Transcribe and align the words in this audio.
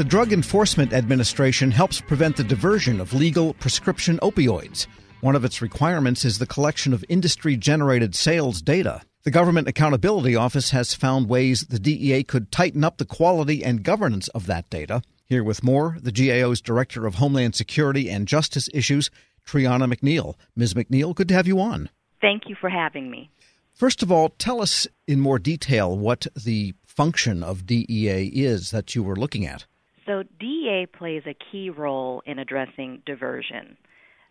The 0.00 0.04
Drug 0.04 0.32
Enforcement 0.32 0.94
Administration 0.94 1.70
helps 1.70 2.00
prevent 2.00 2.38
the 2.38 2.42
diversion 2.42 3.02
of 3.02 3.12
legal 3.12 3.52
prescription 3.52 4.18
opioids. 4.22 4.86
One 5.20 5.36
of 5.36 5.44
its 5.44 5.60
requirements 5.60 6.24
is 6.24 6.38
the 6.38 6.46
collection 6.46 6.94
of 6.94 7.04
industry 7.10 7.54
generated 7.54 8.14
sales 8.14 8.62
data. 8.62 9.02
The 9.24 9.30
Government 9.30 9.68
Accountability 9.68 10.34
Office 10.34 10.70
has 10.70 10.94
found 10.94 11.28
ways 11.28 11.66
the 11.66 11.78
DEA 11.78 12.22
could 12.22 12.50
tighten 12.50 12.82
up 12.82 12.96
the 12.96 13.04
quality 13.04 13.62
and 13.62 13.82
governance 13.82 14.28
of 14.28 14.46
that 14.46 14.70
data. 14.70 15.02
Here 15.26 15.44
with 15.44 15.62
more, 15.62 15.98
the 16.00 16.12
GAO's 16.12 16.62
Director 16.62 17.06
of 17.06 17.16
Homeland 17.16 17.54
Security 17.54 18.08
and 18.08 18.26
Justice 18.26 18.70
Issues, 18.72 19.10
Triana 19.46 19.92
McNeil. 19.92 20.34
Ms. 20.56 20.72
McNeil, 20.72 21.14
good 21.14 21.28
to 21.28 21.34
have 21.34 21.46
you 21.46 21.60
on. 21.60 21.90
Thank 22.22 22.48
you 22.48 22.56
for 22.58 22.70
having 22.70 23.10
me. 23.10 23.28
First 23.74 24.02
of 24.02 24.10
all, 24.10 24.30
tell 24.30 24.62
us 24.62 24.88
in 25.06 25.20
more 25.20 25.38
detail 25.38 25.94
what 25.94 26.26
the 26.34 26.72
function 26.86 27.42
of 27.42 27.66
DEA 27.66 28.28
is 28.28 28.70
that 28.70 28.94
you 28.94 29.02
were 29.02 29.14
looking 29.14 29.44
at. 29.44 29.66
So, 30.06 30.24
DEA 30.38 30.86
plays 30.86 31.22
a 31.26 31.36
key 31.50 31.70
role 31.70 32.22
in 32.26 32.38
addressing 32.38 33.02
diversion. 33.04 33.76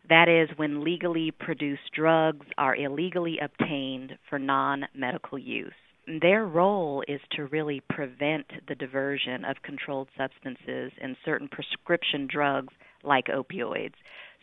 That 0.09 0.27
is, 0.27 0.49
when 0.57 0.83
legally 0.83 1.31
produced 1.31 1.91
drugs 1.93 2.45
are 2.57 2.75
illegally 2.75 3.37
obtained 3.39 4.17
for 4.29 4.39
non 4.39 4.85
medical 4.95 5.37
use. 5.37 5.73
Their 6.21 6.45
role 6.45 7.03
is 7.07 7.21
to 7.31 7.45
really 7.45 7.81
prevent 7.81 8.47
the 8.67 8.73
diversion 8.73 9.45
of 9.45 9.61
controlled 9.61 10.09
substances 10.17 10.91
and 10.99 11.15
certain 11.23 11.47
prescription 11.47 12.25
drugs 12.27 12.73
like 13.03 13.27
opioids. 13.27 13.93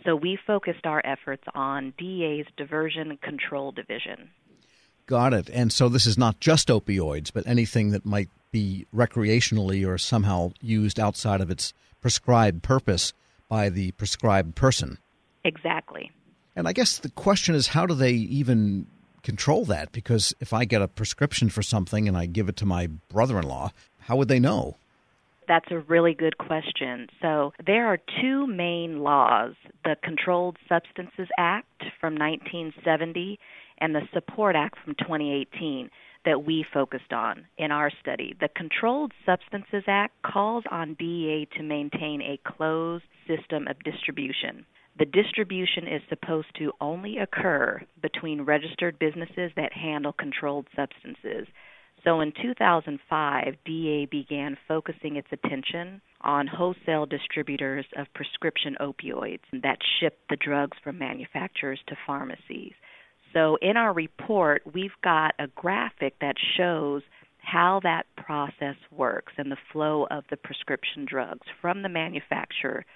So 0.05 0.15
we 0.15 0.39
focused 0.47 0.87
our 0.87 1.03
efforts 1.05 1.43
on 1.55 1.93
DEA's 1.99 2.47
Diversion 2.57 3.19
Control 3.23 3.73
Division. 3.73 4.31
Got 5.07 5.33
it. 5.35 5.49
And 5.53 5.73
so 5.73 5.89
this 5.89 6.07
is 6.07 6.19
not 6.19 6.41
just 6.41 6.69
opioids, 6.69 7.33
but 7.33 7.47
anything 7.47 7.91
that 7.91 8.05
might 8.05 8.29
be 8.51 8.87
recreationally 8.95 9.87
or 9.87 9.99
somehow 9.99 10.53
used 10.61 10.99
outside 10.99 11.41
of 11.41 11.51
its 11.51 11.73
prescribed 12.01 12.63
purpose 12.63 13.13
by 13.49 13.69
the 13.69 13.93
prescribed 13.93 14.55
person. 14.57 14.99
Exactly. 15.45 16.11
And 16.57 16.67
I 16.67 16.73
guess 16.73 16.99
the 16.99 17.11
question 17.11 17.55
is 17.55 17.69
how 17.69 17.87
do 17.87 17.95
they 17.95 18.13
even 18.13 18.87
control 19.23 19.65
that? 19.67 19.93
Because 19.93 20.35
if 20.41 20.53
I 20.53 20.65
get 20.65 20.83
a 20.83 20.89
prescription 20.89 21.51
for 21.51 21.63
something 21.63 22.09
and 22.09 22.17
I 22.17 22.27
give 22.27 22.49
it 22.49 22.57
to 22.57 22.67
my 22.67 22.89
brother 23.09 23.39
in 23.39 23.47
law, 23.47 23.71
how 24.01 24.17
would 24.17 24.29
they 24.29 24.41
know? 24.41 24.77
That's 25.47 25.71
a 25.71 25.79
really 25.79 26.15
good 26.15 26.39
question. 26.39 27.09
So, 27.23 27.53
there 27.65 27.87
are 27.87 27.99
two 28.21 28.49
main 28.49 29.01
laws 29.05 29.55
the 29.85 29.97
Controlled 30.03 30.57
Substances 30.69 31.29
Act 31.39 31.85
from 32.01 32.15
1970 32.17 33.39
and 33.79 33.95
the 33.95 34.09
Support 34.13 34.57
Act 34.57 34.79
from 34.85 34.95
2018 34.95 35.91
that 36.25 36.45
we 36.45 36.65
focused 36.75 37.13
on 37.13 37.47
in 37.57 37.71
our 37.71 37.91
study. 38.01 38.35
The 38.41 38.49
Controlled 38.49 39.13
Substances 39.25 39.85
Act 39.87 40.15
calls 40.23 40.65
on 40.71 40.95
DEA 40.99 41.49
to 41.57 41.63
maintain 41.63 42.21
a 42.21 42.41
closed 42.45 43.05
system 43.27 43.69
of 43.69 43.83
distribution. 43.85 44.67
The 44.99 45.05
distribution 45.05 45.87
is 45.87 46.03
supposed 46.09 46.49
to 46.59 46.73
only 46.81 47.19
occur 47.19 47.83
between 48.03 48.43
registered 48.43 48.99
businesses 48.99 49.53
that 49.55 49.73
handle 49.73 50.13
controlled 50.13 50.67
substances. 50.75 51.47
So 52.03 52.21
in 52.21 52.33
2005, 52.41 53.57
DEA 53.65 54.07
began 54.11 54.57
focusing 54.69 55.17
its 55.17 55.29
attention 55.33 56.01
on 56.23 56.47
wholesale 56.47 57.05
distributors 57.05 57.85
of 57.97 58.07
prescription 58.15 58.77
opioids 58.81 59.41
that 59.53 59.79
ship 60.01 60.19
the 60.31 60.37
drugs 60.37 60.79
from 60.83 60.99
manufacturers 60.99 61.81
to 61.89 61.97
pharmacies. 62.07 62.75
So 63.37 63.59
in 63.61 63.77
our 63.77 63.93
report, 63.93 64.63
we've 64.73 64.97
got 65.05 65.35
a 65.39 65.49
graphic 65.49 66.15
that 66.23 66.37
shows 66.57 67.03
how 67.39 67.81
that 67.83 68.07
process 68.17 68.77
works 68.91 69.35
and 69.37 69.53
the 69.53 69.59
flow 69.73 70.07
of 70.11 70.25
the 70.31 70.39
prescription 70.39 71.05
drugs 71.07 71.47
from 71.61 71.83
the 71.83 71.91
manufacturer 71.91 72.87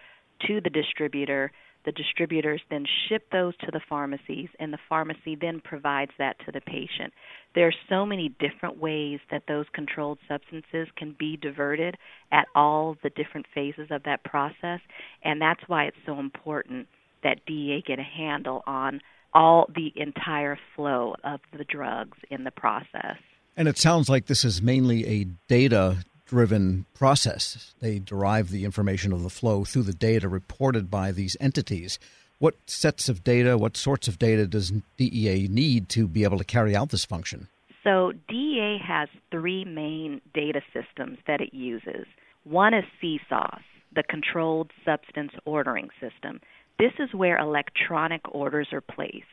to 0.46 0.60
the 0.62 0.70
distributor 0.70 1.52
the 1.84 1.92
distributors 1.92 2.60
then 2.70 2.84
ship 3.08 3.24
those 3.32 3.56
to 3.58 3.70
the 3.72 3.80
pharmacies, 3.88 4.48
and 4.58 4.72
the 4.72 4.78
pharmacy 4.88 5.34
then 5.40 5.60
provides 5.60 6.10
that 6.18 6.36
to 6.44 6.52
the 6.52 6.60
patient. 6.60 7.12
There 7.54 7.66
are 7.66 7.74
so 7.88 8.04
many 8.04 8.34
different 8.38 8.78
ways 8.78 9.18
that 9.30 9.44
those 9.48 9.64
controlled 9.72 10.18
substances 10.28 10.88
can 10.96 11.16
be 11.18 11.38
diverted 11.38 11.96
at 12.32 12.48
all 12.54 12.96
the 13.02 13.10
different 13.10 13.46
phases 13.54 13.88
of 13.90 14.02
that 14.02 14.24
process, 14.24 14.80
and 15.24 15.40
that's 15.40 15.62
why 15.68 15.84
it's 15.84 15.96
so 16.04 16.18
important 16.18 16.86
that 17.22 17.46
DEA 17.46 17.82
get 17.86 17.98
a 17.98 18.02
handle 18.02 18.62
on 18.66 19.00
all 19.34 19.68
the 19.74 19.92
entire 19.96 20.58
flow 20.74 21.14
of 21.24 21.40
the 21.56 21.64
drugs 21.64 22.18
in 22.30 22.44
the 22.44 22.50
process. 22.50 23.16
And 23.56 23.68
it 23.68 23.78
sounds 23.78 24.08
like 24.08 24.26
this 24.26 24.44
is 24.44 24.62
mainly 24.62 25.06
a 25.06 25.24
data 25.48 26.04
driven 26.26 26.86
process. 26.94 27.74
They 27.80 27.98
derive 27.98 28.50
the 28.50 28.64
information 28.64 29.12
of 29.12 29.22
the 29.22 29.30
flow 29.30 29.64
through 29.64 29.82
the 29.82 29.92
data 29.92 30.28
reported 30.28 30.90
by 30.90 31.10
these 31.10 31.36
entities. 31.40 31.98
What 32.38 32.54
sets 32.66 33.08
of 33.08 33.24
data, 33.24 33.58
what 33.58 33.76
sorts 33.76 34.08
of 34.08 34.18
data 34.18 34.46
does 34.46 34.72
DEA 34.96 35.48
need 35.50 35.88
to 35.90 36.06
be 36.06 36.24
able 36.24 36.38
to 36.38 36.44
carry 36.44 36.74
out 36.74 36.90
this 36.90 37.04
function? 37.04 37.48
So, 37.82 38.12
DEA 38.28 38.78
has 38.86 39.08
three 39.30 39.64
main 39.64 40.20
data 40.34 40.60
systems 40.72 41.18
that 41.26 41.40
it 41.40 41.52
uses. 41.52 42.06
One 42.44 42.74
is 42.74 42.84
CSOS, 43.02 43.62
the 43.94 44.02
Controlled 44.02 44.70
Substance 44.84 45.32
Ordering 45.44 45.88
System. 46.00 46.40
This 46.80 46.92
is 46.98 47.12
where 47.12 47.36
electronic 47.36 48.22
orders 48.32 48.68
are 48.72 48.80
placed. 48.80 49.26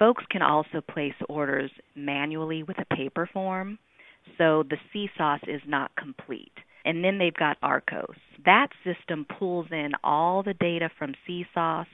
Folks 0.00 0.24
can 0.30 0.42
also 0.42 0.80
place 0.80 1.14
orders 1.28 1.70
manually 1.94 2.64
with 2.64 2.76
a 2.78 2.94
paper 2.96 3.30
form 3.32 3.78
so 4.38 4.64
the 4.68 4.76
CSOS 4.92 5.48
is 5.48 5.62
not 5.66 5.94
complete. 5.96 6.52
And 6.84 7.04
then 7.04 7.18
they've 7.18 7.32
got 7.32 7.60
ARCOS. 7.62 8.16
That 8.44 8.68
system 8.84 9.26
pulls 9.38 9.66
in 9.70 9.92
all 10.02 10.42
the 10.42 10.54
data 10.54 10.90
from 10.98 11.14
CSOS 11.28 11.86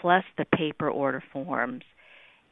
plus 0.00 0.24
the 0.36 0.44
paper 0.44 0.90
order 0.90 1.22
forms, 1.32 1.82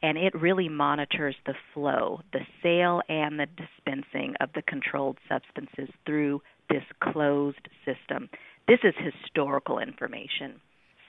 and 0.01 0.17
it 0.17 0.33
really 0.35 0.69
monitors 0.69 1.35
the 1.45 1.53
flow, 1.73 2.21
the 2.33 2.45
sale 2.63 3.01
and 3.09 3.39
the 3.39 3.45
dispensing 3.45 4.35
of 4.39 4.49
the 4.53 4.61
controlled 4.61 5.17
substances 5.29 5.93
through 6.05 6.41
this 6.69 6.83
closed 7.01 7.67
system. 7.85 8.29
This 8.67 8.79
is 8.83 8.93
historical 8.97 9.79
information. 9.79 10.61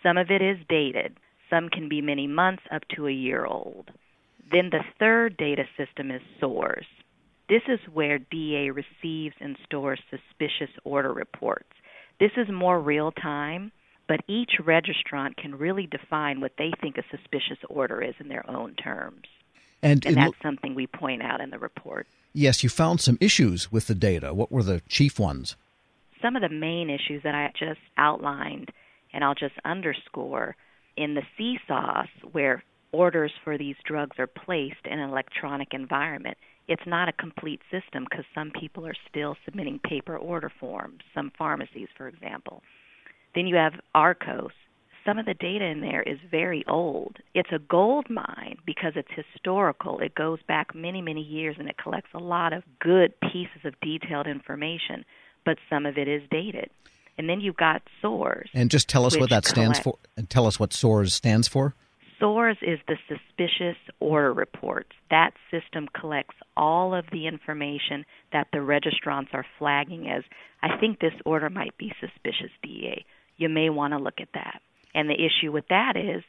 Some 0.08 0.16
of 0.16 0.30
it 0.30 0.40
is 0.40 0.56
dated, 0.70 1.18
some 1.50 1.68
can 1.68 1.86
be 1.90 2.00
many 2.00 2.26
months 2.26 2.62
up 2.72 2.82
to 2.96 3.06
a 3.06 3.12
year 3.12 3.44
old. 3.44 3.90
Then 4.50 4.70
the 4.70 4.82
third 4.98 5.36
data 5.36 5.64
system 5.76 6.10
is 6.10 6.22
SORS. 6.40 6.86
This 7.50 7.60
is 7.68 7.78
where 7.92 8.18
DEA 8.18 8.70
receives 8.70 9.34
and 9.38 9.58
stores 9.66 10.00
suspicious 10.08 10.74
order 10.84 11.12
reports. 11.12 11.68
This 12.20 12.30
is 12.38 12.48
more 12.50 12.80
real 12.80 13.12
time, 13.12 13.70
but 14.06 14.20
each 14.28 14.52
registrant 14.64 15.36
can 15.36 15.58
really 15.58 15.86
define 15.86 16.40
what 16.40 16.52
they 16.56 16.72
think 16.80 16.96
a 16.96 17.02
suspicious 17.10 17.58
order 17.68 18.00
is 18.00 18.14
in 18.18 18.28
their 18.28 18.48
own 18.50 18.76
terms. 18.76 19.26
And, 19.82 20.06
and 20.06 20.16
that's 20.16 20.28
lo- 20.28 20.42
something 20.42 20.74
we 20.74 20.86
point 20.86 21.22
out 21.22 21.42
in 21.42 21.50
the 21.50 21.58
report. 21.58 22.06
Yes, 22.32 22.62
you 22.62 22.70
found 22.70 23.02
some 23.02 23.18
issues 23.20 23.70
with 23.70 23.88
the 23.88 23.94
data. 23.94 24.32
What 24.32 24.50
were 24.50 24.62
the 24.62 24.80
chief 24.88 25.18
ones? 25.18 25.56
Some 26.22 26.34
of 26.34 26.40
the 26.40 26.48
main 26.48 26.88
issues 26.88 27.22
that 27.24 27.34
I 27.34 27.52
just 27.58 27.80
outlined, 27.98 28.72
and 29.12 29.24
I'll 29.24 29.34
just 29.34 29.54
underscore 29.64 30.56
in 30.96 31.14
the 31.14 31.22
CSOS, 31.38 32.08
where 32.32 32.62
orders 32.92 33.32
for 33.44 33.56
these 33.56 33.76
drugs 33.84 34.18
are 34.18 34.26
placed 34.26 34.84
in 34.84 34.98
an 34.98 35.08
electronic 35.08 35.68
environment, 35.72 36.36
it's 36.66 36.86
not 36.86 37.08
a 37.08 37.12
complete 37.12 37.60
system 37.70 38.04
because 38.08 38.24
some 38.34 38.50
people 38.50 38.86
are 38.86 38.96
still 39.08 39.36
submitting 39.44 39.78
paper 39.78 40.16
order 40.16 40.50
forms, 40.60 41.00
some 41.14 41.32
pharmacies, 41.38 41.88
for 41.96 42.08
example. 42.08 42.62
Then 43.34 43.46
you 43.46 43.56
have 43.56 43.74
ARCOS. 43.94 44.52
Some 45.04 45.18
of 45.18 45.24
the 45.24 45.34
data 45.34 45.64
in 45.64 45.80
there 45.80 46.02
is 46.02 46.18
very 46.30 46.64
old. 46.68 47.16
It's 47.32 47.52
a 47.52 47.58
gold 47.58 48.10
mine 48.10 48.56
because 48.66 48.92
it's 48.96 49.08
historical. 49.14 50.00
It 50.00 50.14
goes 50.14 50.40
back 50.46 50.74
many, 50.74 51.00
many 51.00 51.22
years 51.22 51.56
and 51.58 51.68
it 51.68 51.78
collects 51.78 52.10
a 52.12 52.18
lot 52.18 52.52
of 52.52 52.64
good 52.80 53.14
pieces 53.20 53.64
of 53.64 53.80
detailed 53.80 54.26
information, 54.26 55.04
but 55.46 55.56
some 55.70 55.86
of 55.86 55.96
it 55.96 56.08
is 56.08 56.22
dated. 56.30 56.68
And 57.18 57.28
then 57.28 57.40
you've 57.40 57.56
got 57.56 57.82
SORS. 58.00 58.48
And 58.54 58.70
just 58.70 58.88
tell 58.88 59.04
us 59.04 59.18
what 59.18 59.30
that 59.30 59.44
stands 59.44 59.78
for. 59.78 59.98
And 60.16 60.30
tell 60.30 60.46
us 60.46 60.58
what 60.58 60.72
SORS 60.72 61.12
stands 61.12 61.48
for. 61.48 61.74
SORS 62.20 62.56
is 62.62 62.78
the 62.88 62.96
suspicious 63.08 63.76
order 64.00 64.32
reports. 64.32 64.90
That 65.10 65.32
system 65.50 65.88
collects 65.98 66.36
all 66.56 66.94
of 66.94 67.04
the 67.12 67.26
information 67.26 68.04
that 68.32 68.48
the 68.52 68.58
registrants 68.58 69.34
are 69.34 69.46
flagging 69.58 70.08
as, 70.08 70.22
I 70.62 70.78
think 70.78 71.00
this 71.00 71.12
order 71.24 71.50
might 71.50 71.76
be 71.76 71.92
suspicious, 72.00 72.50
DEA. 72.62 73.04
You 73.36 73.48
may 73.48 73.70
want 73.70 73.92
to 73.92 73.98
look 73.98 74.20
at 74.20 74.32
that. 74.34 74.60
And 74.94 75.08
the 75.08 75.14
issue 75.14 75.52
with 75.52 75.68
that 75.68 75.96
is 75.96 76.24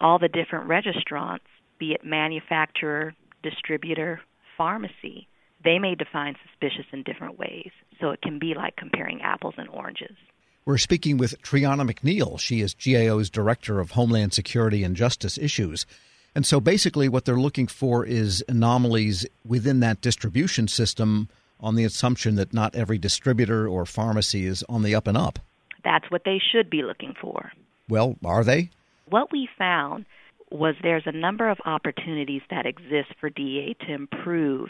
all 0.00 0.18
the 0.18 0.28
different 0.28 0.68
registrants, 0.68 1.40
be 1.78 1.92
it 1.92 2.04
manufacturer, 2.04 3.14
distributor, 3.42 4.20
pharmacy, 4.56 5.28
they 5.64 5.78
may 5.78 5.94
define 5.94 6.36
suspicious 6.46 6.86
in 6.92 7.02
different 7.02 7.38
ways. 7.38 7.70
So 8.00 8.10
it 8.10 8.22
can 8.22 8.38
be 8.38 8.54
like 8.54 8.76
comparing 8.76 9.20
apples 9.22 9.54
and 9.58 9.68
oranges. 9.68 10.16
We're 10.64 10.78
speaking 10.78 11.16
with 11.16 11.40
Triana 11.42 11.90
McNeil. 11.90 12.38
She 12.38 12.60
is 12.60 12.74
GAO's 12.74 13.30
Director 13.30 13.80
of 13.80 13.92
Homeland 13.92 14.34
Security 14.34 14.84
and 14.84 14.94
Justice 14.94 15.38
Issues. 15.38 15.86
And 16.34 16.44
so 16.44 16.60
basically, 16.60 17.08
what 17.08 17.24
they're 17.24 17.40
looking 17.40 17.66
for 17.66 18.04
is 18.04 18.44
anomalies 18.48 19.26
within 19.46 19.80
that 19.80 20.00
distribution 20.00 20.68
system 20.68 21.28
on 21.58 21.74
the 21.74 21.84
assumption 21.84 22.36
that 22.36 22.52
not 22.52 22.74
every 22.74 22.98
distributor 22.98 23.66
or 23.66 23.86
pharmacy 23.86 24.46
is 24.46 24.62
on 24.68 24.82
the 24.82 24.94
up 24.94 25.06
and 25.06 25.16
up. 25.16 25.38
That's 25.84 26.10
what 26.10 26.22
they 26.24 26.38
should 26.52 26.68
be 26.68 26.82
looking 26.82 27.14
for. 27.20 27.50
Well, 27.88 28.16
are 28.24 28.44
they? 28.44 28.70
What 29.08 29.32
we 29.32 29.48
found 29.56 30.04
was 30.50 30.74
there's 30.82 31.06
a 31.06 31.12
number 31.12 31.48
of 31.48 31.58
opportunities 31.64 32.42
that 32.50 32.66
exist 32.66 33.14
for 33.18 33.30
DEA 33.30 33.76
to 33.86 33.94
improve 33.94 34.68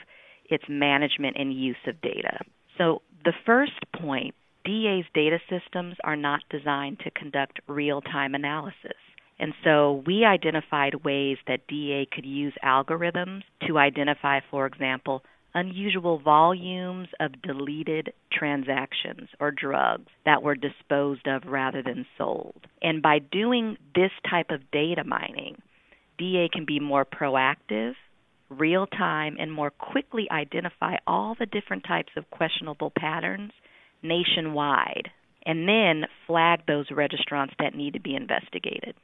its 0.48 0.64
management 0.68 1.36
and 1.38 1.52
use 1.52 1.76
of 1.86 2.00
data. 2.00 2.38
So, 2.76 3.02
the 3.24 3.32
first 3.44 3.72
point 4.00 4.34
DEA's 4.64 5.06
data 5.14 5.38
systems 5.48 5.96
are 6.04 6.16
not 6.16 6.42
designed 6.50 7.00
to 7.00 7.10
conduct 7.10 7.60
real 7.66 8.00
time 8.00 8.34
analysis. 8.34 8.96
And 9.38 9.54
so 9.64 10.02
we 10.06 10.24
identified 10.24 11.04
ways 11.04 11.38
that 11.46 11.66
DEA 11.68 12.08
could 12.12 12.26
use 12.26 12.52
algorithms 12.64 13.42
to 13.66 13.78
identify, 13.78 14.40
for 14.50 14.66
example, 14.66 15.22
unusual 15.54 16.18
volumes 16.18 17.08
of 17.20 17.40
deleted 17.42 18.12
transactions 18.32 19.28
or 19.40 19.50
drugs 19.50 20.10
that 20.24 20.42
were 20.42 20.54
disposed 20.54 21.26
of 21.26 21.44
rather 21.46 21.82
than 21.82 22.04
sold. 22.16 22.66
And 22.82 23.00
by 23.00 23.20
doing 23.20 23.76
this 23.94 24.10
type 24.28 24.50
of 24.50 24.70
data 24.70 25.04
mining, 25.04 25.60
DEA 26.18 26.48
can 26.52 26.64
be 26.64 26.80
more 26.80 27.04
proactive, 27.04 27.94
real 28.50 28.86
time, 28.86 29.36
and 29.38 29.52
more 29.52 29.70
quickly 29.70 30.26
identify 30.30 30.96
all 31.06 31.36
the 31.38 31.46
different 31.46 31.84
types 31.84 32.12
of 32.16 32.30
questionable 32.30 32.92
patterns 32.96 33.52
nationwide, 34.02 35.10
and 35.44 35.68
then 35.68 36.06
flag 36.26 36.60
those 36.66 36.88
registrants 36.88 37.52
that 37.58 37.74
need 37.74 37.94
to 37.94 38.00
be 38.00 38.14
investigated. 38.14 38.94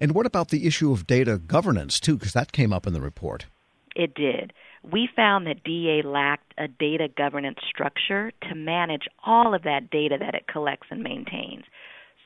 And 0.00 0.14
what 0.14 0.26
about 0.26 0.48
the 0.48 0.66
issue 0.66 0.92
of 0.92 1.06
data 1.06 1.38
governance, 1.38 2.00
too? 2.00 2.16
Because 2.16 2.32
that 2.32 2.52
came 2.52 2.72
up 2.72 2.86
in 2.86 2.92
the 2.92 3.00
report. 3.00 3.46
It 3.94 4.14
did. 4.14 4.52
We 4.82 5.08
found 5.14 5.46
that 5.46 5.62
DEA 5.62 6.02
lacked 6.04 6.54
a 6.58 6.66
data 6.66 7.08
governance 7.16 7.58
structure 7.68 8.32
to 8.48 8.54
manage 8.54 9.06
all 9.24 9.54
of 9.54 9.62
that 9.62 9.90
data 9.90 10.16
that 10.18 10.34
it 10.34 10.46
collects 10.48 10.88
and 10.90 11.02
maintains. 11.02 11.64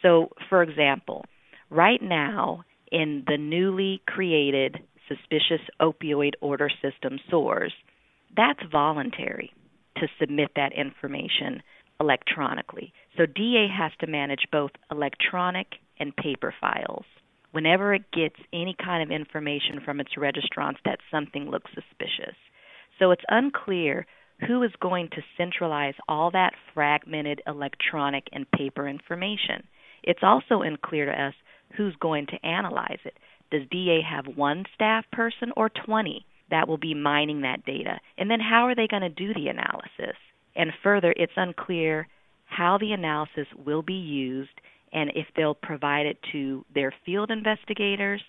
So, 0.00 0.30
for 0.48 0.62
example, 0.62 1.24
right 1.68 2.00
now 2.00 2.64
in 2.90 3.24
the 3.26 3.36
newly 3.36 4.00
created 4.06 4.78
Suspicious 5.08 5.60
Opioid 5.80 6.32
Order 6.40 6.70
System 6.82 7.18
SORS, 7.30 7.72
that's 8.36 8.60
voluntary 8.70 9.52
to 9.96 10.08
submit 10.20 10.50
that 10.56 10.72
information 10.72 11.62
electronically. 12.00 12.92
So 13.16 13.26
DEA 13.26 13.68
has 13.76 13.92
to 14.00 14.06
manage 14.06 14.46
both 14.52 14.72
electronic 14.90 15.66
and 15.98 16.14
paper 16.16 16.54
files. 16.60 17.04
Whenever 17.52 17.94
it 17.94 18.12
gets 18.12 18.36
any 18.52 18.76
kind 18.82 19.02
of 19.02 19.14
information 19.14 19.80
from 19.84 20.00
its 20.00 20.14
registrants 20.18 20.76
that 20.84 20.98
something 21.10 21.48
looks 21.48 21.70
suspicious. 21.74 22.36
So 22.98 23.10
it's 23.12 23.24
unclear 23.28 24.06
who 24.46 24.62
is 24.62 24.72
going 24.80 25.08
to 25.12 25.22
centralize 25.38 25.94
all 26.08 26.30
that 26.32 26.52
fragmented 26.74 27.40
electronic 27.46 28.24
and 28.32 28.50
paper 28.50 28.86
information. 28.86 29.66
It's 30.02 30.22
also 30.22 30.60
unclear 30.60 31.06
to 31.06 31.26
us 31.26 31.34
who's 31.76 31.94
going 32.00 32.26
to 32.26 32.46
analyze 32.46 32.98
it. 33.04 33.14
Does 33.50 33.62
DEA 33.70 34.00
have 34.08 34.36
one 34.36 34.64
staff 34.74 35.04
person 35.12 35.52
or 35.56 35.68
20 35.68 36.24
that 36.50 36.68
will 36.68 36.78
be 36.78 36.94
mining 36.94 37.42
that 37.42 37.64
data? 37.64 38.00
And 38.18 38.30
then 38.30 38.40
how 38.40 38.66
are 38.66 38.74
they 38.74 38.86
going 38.86 39.02
to 39.02 39.08
do 39.08 39.34
the 39.34 39.48
analysis? 39.48 40.16
And 40.54 40.72
further, 40.82 41.14
it's 41.16 41.32
unclear 41.36 42.08
how 42.46 42.78
the 42.78 42.92
analysis 42.92 43.46
will 43.64 43.82
be 43.82 43.94
used 43.94 44.50
and 44.92 45.10
if 45.14 45.26
they'll 45.36 45.54
provide 45.54 46.06
it 46.06 46.18
to 46.32 46.64
their 46.74 46.92
field 47.04 47.30
investigators 47.30 48.22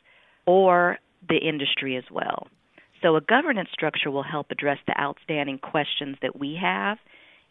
or 0.45 0.97
the 1.29 1.37
industry 1.37 1.95
as 1.95 2.03
well. 2.11 2.47
So, 3.03 3.15
a 3.15 3.21
governance 3.21 3.69
structure 3.71 4.09
will 4.09 4.23
help 4.23 4.47
address 4.49 4.79
the 4.87 4.99
outstanding 4.99 5.59
questions 5.59 6.17
that 6.21 6.37
we 6.37 6.57
have 6.59 6.97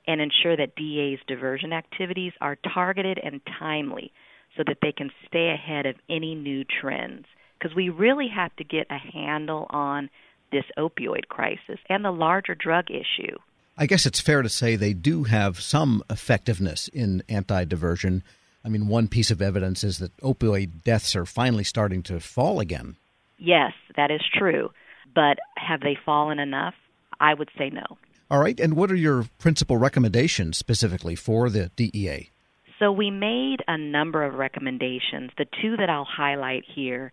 and 0.07 0.21
ensure 0.21 0.57
that 0.57 0.75
DEA's 0.77 1.21
diversion 1.27 1.73
activities 1.73 2.33
are 2.41 2.57
targeted 2.75 3.19
and 3.23 3.41
timely 3.59 4.13
so 4.57 4.63
that 4.67 4.79
they 4.83 4.93
can 4.93 5.11
stay 5.27 5.51
ahead 5.51 5.87
of 5.87 5.97
any 6.09 6.35
new 6.35 6.65
trends. 6.65 7.27
Because 7.59 7.75
we 7.75 7.89
really 7.89 8.29
have 8.29 8.55
to 8.57 8.65
get 8.65 8.87
a 8.91 8.99
handle 8.99 9.67
on 9.71 10.11
this 10.53 10.65
opioid 10.79 11.29
crisis 11.29 11.79
and 11.89 12.05
the 12.05 12.11
larger 12.11 12.55
drug 12.55 12.91
issue. 12.91 13.37
I 13.79 13.87
guess 13.87 14.07
it's 14.07 14.21
fair 14.21 14.43
to 14.43 14.49
say 14.49 14.77
they 14.77 14.95
do 14.95 15.25
have 15.25 15.61
some 15.61 16.03
effectiveness 16.09 16.89
in 16.89 17.23
anti 17.29 17.65
diversion. 17.65 18.23
I 18.65 18.69
mean, 18.69 18.89
one 18.89 19.09
piece 19.09 19.31
of 19.31 19.43
evidence 19.43 19.85
is 19.85 19.99
that 19.99 20.17
opioid 20.19 20.83
deaths 20.83 21.15
are 21.15 21.27
finally 21.27 21.65
starting 21.65 22.03
to 22.05 22.21
fall 22.21 22.61
again. 22.61 22.97
Yes, 23.39 23.73
that 23.97 24.11
is 24.11 24.23
true. 24.35 24.71
But 25.15 25.39
have 25.57 25.81
they 25.81 25.97
fallen 26.05 26.39
enough? 26.39 26.75
I 27.21 27.35
would 27.35 27.51
say 27.57 27.71
no. 27.71 27.85
All 28.31 28.41
right. 28.41 28.59
And 28.59 28.75
what 28.75 28.91
are 28.91 28.97
your 28.97 29.27
principal 29.39 29.77
recommendations 29.77 30.57
specifically 30.57 31.15
for 31.15 31.49
the 31.49 31.71
DEA? 31.77 32.31
So 32.79 32.93
we 32.93 33.11
made 33.11 33.59
a 33.67 33.79
number 33.79 34.25
of 34.25 34.35
recommendations. 34.35 35.31
The 35.39 35.47
two 35.63 35.77
that 35.79 35.89
I'll 35.89 36.05
highlight 36.05 36.65
here, 36.75 37.13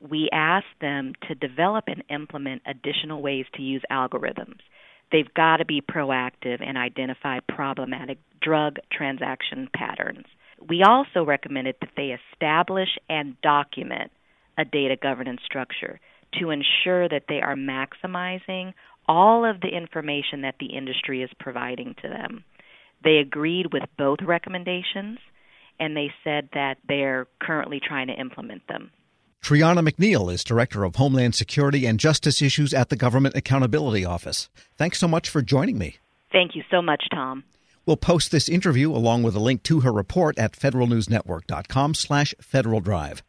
we 0.00 0.28
asked 0.32 0.80
them 0.80 1.12
to 1.28 1.34
develop 1.34 1.84
and 1.86 2.02
implement 2.08 2.62
additional 2.66 3.22
ways 3.22 3.44
to 3.54 3.62
use 3.62 3.82
algorithms 3.90 4.60
they've 5.12 5.32
got 5.34 5.58
to 5.58 5.64
be 5.64 5.80
proactive 5.80 6.66
and 6.66 6.76
identify 6.76 7.38
problematic 7.48 8.18
drug 8.40 8.78
transaction 8.90 9.68
patterns. 9.76 10.24
We 10.68 10.82
also 10.82 11.24
recommended 11.24 11.76
that 11.80 11.90
they 11.96 12.16
establish 12.32 12.88
and 13.08 13.40
document 13.42 14.10
a 14.58 14.64
data 14.64 14.96
governance 15.00 15.40
structure 15.44 16.00
to 16.40 16.50
ensure 16.50 17.08
that 17.08 17.24
they 17.28 17.40
are 17.40 17.56
maximizing 17.56 18.72
all 19.06 19.44
of 19.44 19.60
the 19.60 19.68
information 19.68 20.42
that 20.42 20.54
the 20.58 20.66
industry 20.66 21.22
is 21.22 21.30
providing 21.38 21.94
to 22.02 22.08
them. 22.08 22.44
They 23.02 23.16
agreed 23.16 23.72
with 23.72 23.82
both 23.98 24.18
recommendations 24.22 25.18
and 25.80 25.96
they 25.96 26.12
said 26.22 26.48
that 26.54 26.78
they're 26.88 27.26
currently 27.40 27.80
trying 27.80 28.06
to 28.06 28.14
implement 28.14 28.66
them. 28.68 28.90
Triana 29.42 29.86
McNeil 29.86 30.32
is 30.32 30.44
Director 30.44 30.84
of 30.84 30.94
Homeland 30.94 31.34
Security 31.34 31.84
and 31.86 31.98
Justice 31.98 32.40
Issues 32.40 32.72
at 32.72 32.90
the 32.90 32.96
Government 32.96 33.34
Accountability 33.34 34.04
Office. 34.04 34.48
Thanks 34.78 35.00
so 35.00 35.08
much 35.08 35.28
for 35.28 35.42
joining 35.42 35.78
me. 35.78 35.96
Thank 36.30 36.54
you 36.54 36.62
so 36.70 36.80
much, 36.80 37.02
Tom. 37.12 37.42
We'll 37.84 37.96
post 37.96 38.30
this 38.30 38.48
interview 38.48 38.92
along 38.92 39.24
with 39.24 39.34
a 39.34 39.40
link 39.40 39.64
to 39.64 39.80
her 39.80 39.92
report 39.92 40.38
at 40.38 40.52
federalnewsnetwork.com 40.52 41.94
slash 41.94 42.34
Federal 42.40 42.80
Drive. 42.80 43.24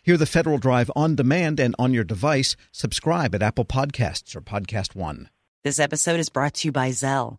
Hear 0.00 0.16
the 0.16 0.26
Federal 0.26 0.58
Drive 0.58 0.88
on 0.94 1.16
demand 1.16 1.58
and 1.58 1.74
on 1.80 1.92
your 1.92 2.04
device. 2.04 2.54
Subscribe 2.70 3.34
at 3.34 3.42
Apple 3.42 3.64
Podcasts 3.64 4.36
or 4.36 4.40
Podcast 4.40 4.94
One. 4.94 5.30
This 5.64 5.80
episode 5.80 6.20
is 6.20 6.28
brought 6.28 6.54
to 6.54 6.68
you 6.68 6.72
by 6.72 6.90
Zelle. 6.90 7.38